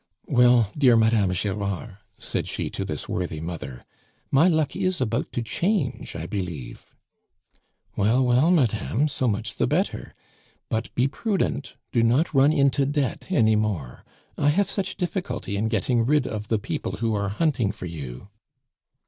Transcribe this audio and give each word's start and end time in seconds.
"Well, 0.25 0.71
dear 0.75 0.95
Madame 0.97 1.31
Gerard," 1.31 1.97
said 2.17 2.47
she 2.47 2.71
to 2.71 2.83
this 2.83 3.07
worthy 3.07 3.39
mother, 3.39 3.85
"my 4.31 4.47
luck 4.47 4.75
is 4.75 4.99
about 4.99 5.31
to 5.33 5.43
change, 5.43 6.15
I 6.15 6.25
believe." 6.25 6.95
"Well, 7.95 8.25
well, 8.25 8.49
madame, 8.49 9.07
so 9.07 9.27
much 9.27 9.57
the 9.57 9.67
better. 9.67 10.15
But 10.69 10.91
be 10.95 11.07
prudent; 11.07 11.75
do 11.91 12.01
not 12.01 12.33
run 12.33 12.51
into 12.51 12.83
debt 12.87 13.25
any 13.29 13.55
more. 13.55 14.03
I 14.39 14.49
have 14.49 14.67
such 14.71 14.97
difficulty 14.97 15.55
in 15.55 15.67
getting 15.67 16.03
rid 16.03 16.25
of 16.25 16.47
the 16.47 16.57
people 16.57 16.93
who 16.93 17.13
are 17.13 17.29
hunting 17.29 17.71
for 17.71 17.85
you." 17.85 18.29